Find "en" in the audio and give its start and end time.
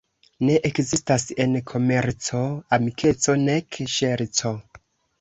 1.45-1.53